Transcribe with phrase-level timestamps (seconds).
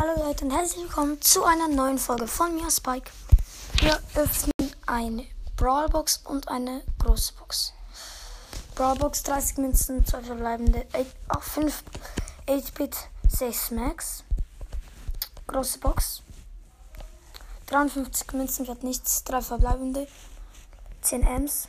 [0.00, 3.10] Hallo Leute und herzlich willkommen zu einer neuen Folge von mir, Spike.
[3.80, 5.26] Wir öffnen eine
[5.56, 7.74] Brawlbox und eine große Box.
[8.76, 10.86] Brawlbox 30 Münzen, 2 verbleibende,
[11.28, 11.84] 8, 5
[12.46, 12.96] 8-Bit,
[13.28, 14.24] 6 Max.
[15.46, 16.22] Große Box.
[17.66, 20.08] 53 Münzen wird nichts, 3 verbleibende,
[21.02, 21.68] 10 Ms,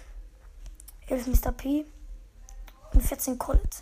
[1.07, 1.51] 11 Mr.
[1.51, 1.85] P
[2.93, 3.79] und 14 Colt.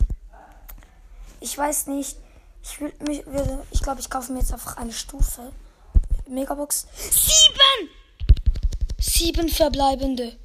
[1.38, 2.18] Ich weiß nicht,
[2.62, 3.24] ich will mich,
[3.70, 5.52] ich glaube, ich kaufe mir jetzt einfach eine Stufe.
[6.26, 6.86] Megabox.
[6.96, 7.90] Sieben!
[8.98, 10.36] Sieben verbleibende.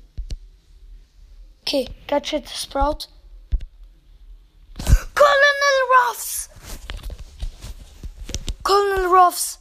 [1.61, 3.07] Okay, Gadget Sprout.
[5.15, 6.49] Colonel Ruffs!
[8.63, 9.59] Colonel Ruffs!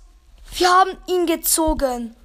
[0.52, 2.16] Wir haben ihn gezogen.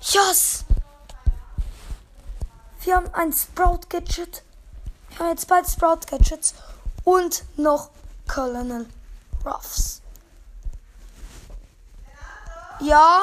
[0.00, 0.64] Yes!
[2.80, 4.42] Wir haben ein Sprout Gadget.
[4.42, 4.47] Wir
[5.18, 6.54] haben jetzt bald Sprout Gadgets
[7.04, 7.90] und noch
[8.26, 8.86] Colonel
[9.44, 10.02] Ruffs.
[12.80, 13.22] Ja?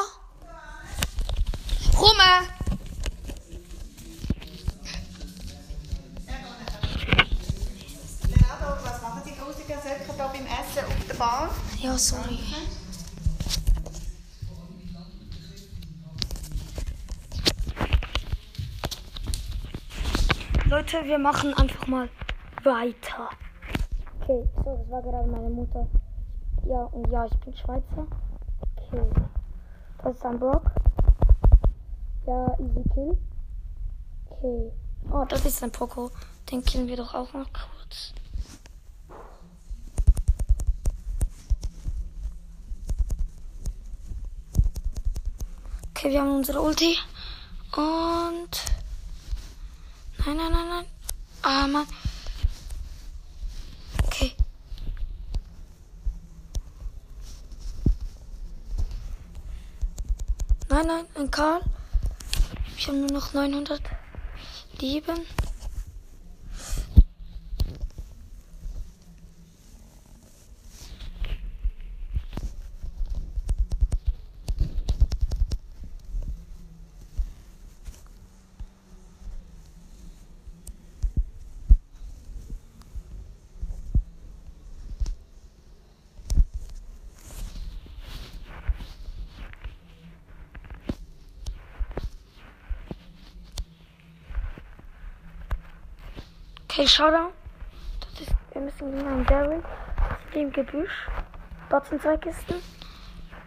[1.98, 2.50] Rumme!
[8.84, 11.50] Was machen die grusigen Säcke da beim Essen auf der Bahn?
[11.80, 12.40] Ja, sorry.
[20.76, 22.09] Leute, wir machen einfach mal
[22.66, 23.30] weiter.
[24.20, 25.88] Okay, so, das war gerade meine Mutter.
[26.68, 28.06] Ja, und ja, ich bin Schweizer.
[28.76, 29.09] Okay.
[30.03, 30.70] Das ist ein Brock.
[32.28, 33.18] Ja, easy kill.
[34.30, 34.72] Okay.
[35.14, 36.12] Oh, das ist ein Poco.
[36.52, 38.14] Den killen wir doch auch noch kurz.
[45.92, 46.98] Okay, wir haben unsere Ulti.
[47.78, 48.75] Und.
[50.26, 50.86] Nein, nein, nein, nein.
[51.44, 51.86] Ah, Mann.
[54.04, 54.31] Okay.
[60.68, 61.62] Nein, nein, ein Karl.
[62.75, 63.81] Ich habe nur noch 900
[64.80, 65.28] Leben.
[96.78, 97.31] Okay, da.
[98.02, 99.63] Das ist, wir müssen gegen einen Daryl.
[100.28, 101.08] Ist im Gebüsch.
[101.69, 102.62] Dort sind zwei Kisten.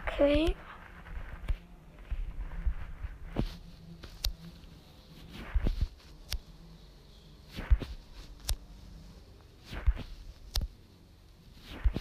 [0.06, 0.56] Okay.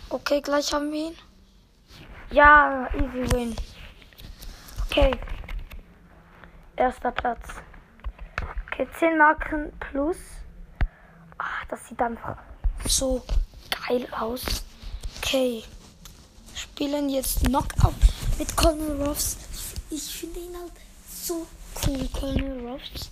[0.07, 1.17] Okay, gleich haben wir ihn.
[2.31, 3.55] Ja, easy win.
[4.85, 5.11] Okay.
[6.77, 7.55] Erster Platz.
[8.71, 10.17] Okay, 10 Marken plus.
[11.69, 12.38] Das sieht einfach
[12.85, 13.23] so
[13.88, 14.41] geil aus.
[15.17, 15.63] Okay.
[16.55, 17.94] Spielen jetzt Knockout
[18.39, 19.38] mit Colonel Ruffs.
[19.89, 20.72] Ich finde ihn halt
[21.07, 21.45] so
[21.85, 23.09] cool, Colonel Ruffs.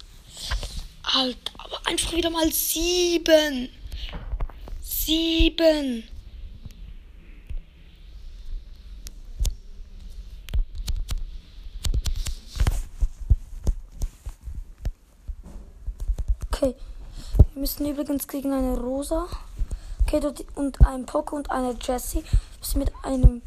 [1.04, 3.70] Halt, aber einfach wieder mal sieben.
[4.82, 6.04] Sieben.
[16.52, 16.74] Okay.
[17.56, 19.28] Wir müssen übrigens gegen eine Rosa.
[20.02, 22.22] Okay, dort und ein Poco und eine Jessie.
[22.22, 23.42] Wir müssen mit einem.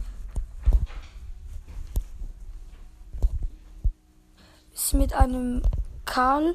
[4.71, 5.61] Müssen mit einem
[6.07, 6.55] Karl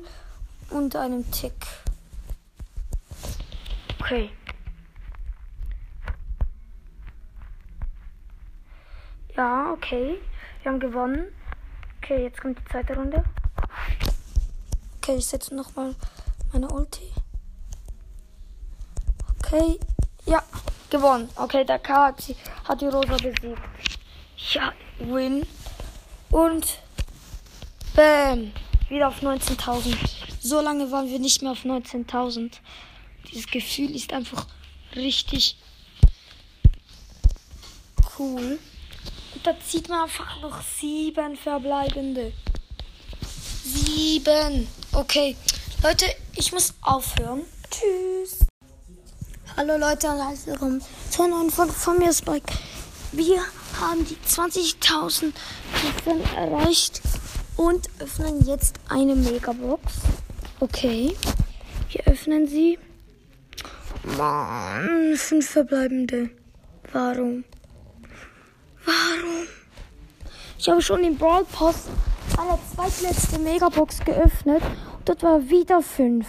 [0.71, 1.53] und einem Tick.
[3.99, 4.31] Okay.
[9.37, 10.17] Ja, okay.
[10.63, 11.27] Wir haben gewonnen.
[12.01, 13.23] Okay, jetzt kommt die zweite Runde.
[14.97, 15.93] Okay, ich setze nochmal
[16.51, 17.11] meine Ulti.
[19.53, 19.79] Okay,
[20.25, 20.41] ja,
[20.89, 21.29] gewonnen.
[21.35, 22.23] Okay, der K hat,
[22.67, 23.61] hat die Rosa besiegt.
[24.51, 25.45] Ja, win.
[26.31, 26.79] Und
[27.95, 28.51] bam,
[28.89, 29.95] wieder auf 19.000.
[30.41, 32.53] So lange waren wir nicht mehr auf 19.000.
[33.31, 34.47] Dieses Gefühl ist einfach
[34.95, 35.55] richtig
[38.17, 38.57] cool.
[39.35, 42.33] Und da zieht man einfach noch sieben verbleibende.
[43.63, 44.67] Sieben.
[44.93, 45.37] Okay.
[45.83, 47.43] Leute, ich muss aufhören.
[47.69, 48.42] Tschüss.
[49.55, 52.51] Hallo Leute herzlich willkommen zu einer neuen Folge von mir, Spike.
[53.11, 53.39] Wir
[53.79, 55.31] haben die 20.000
[56.35, 57.03] erreicht
[57.55, 59.93] und öffnen jetzt eine Megabox.
[60.59, 61.15] Okay.
[61.91, 62.79] Wir öffnen sie.
[64.17, 66.31] Mann, fünf verbleibende.
[66.91, 67.43] Warum?
[68.85, 69.47] Warum?
[70.57, 71.89] Ich habe schon den Brawl Pass
[72.39, 74.63] eine zweitletzte Megabox geöffnet
[74.97, 76.25] und dort war wieder fünf.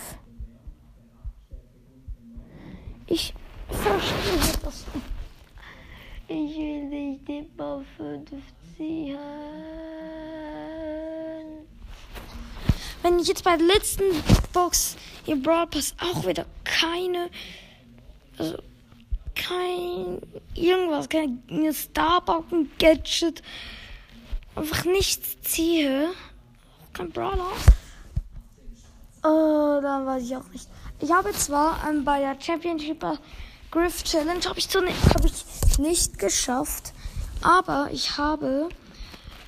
[3.06, 3.34] Ich
[3.68, 4.84] verstehe das.
[6.26, 8.40] Ich will nicht immer fünf
[8.76, 9.18] ziehen.
[13.02, 14.04] Wenn ich jetzt bei der letzten
[14.54, 14.96] Box
[15.26, 17.28] im Brawl Pass auch wieder keine,
[18.38, 18.56] also
[19.34, 20.22] kein
[20.54, 21.42] irgendwas, kein
[21.74, 23.42] Starbuck, ein Gadget,
[24.56, 26.08] einfach nichts ziehe,
[26.94, 27.52] kein Brawler,
[29.18, 30.66] äh, dann weiß ich auch nicht.
[31.04, 33.04] Ich habe zwar ähm, bei der Championship
[33.70, 36.94] Griff Challenge habe ich, hab ich nicht geschafft,
[37.42, 38.70] aber ich habe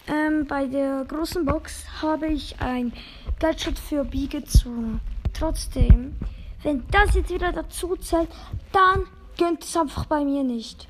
[0.06, 2.92] ähm, bei der großen Box habe ich ein
[3.38, 5.00] Gadget für B gezogen.
[5.32, 6.16] Trotzdem,
[6.62, 8.28] wenn das jetzt wieder dazu zählt,
[8.72, 9.06] dann
[9.38, 10.86] gönnt es einfach bei mir nicht.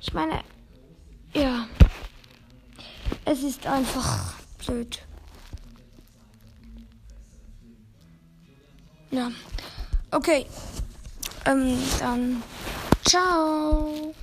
[0.00, 0.40] Ich meine,
[1.34, 1.68] ja,
[3.24, 4.34] es ist einfach
[4.66, 5.04] blöd.
[9.10, 9.30] Ja,
[10.12, 10.46] okay,
[11.46, 12.42] ähm, dann.
[13.04, 14.14] Ciao.